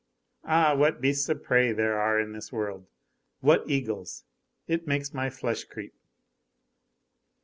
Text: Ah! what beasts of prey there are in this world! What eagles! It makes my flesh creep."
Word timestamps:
Ah! 0.43 0.73
what 0.75 0.99
beasts 0.99 1.29
of 1.29 1.43
prey 1.43 1.71
there 1.71 1.99
are 1.99 2.19
in 2.19 2.31
this 2.33 2.51
world! 2.51 2.87
What 3.41 3.61
eagles! 3.69 4.23
It 4.67 4.87
makes 4.87 5.13
my 5.13 5.29
flesh 5.29 5.63
creep." 5.65 5.93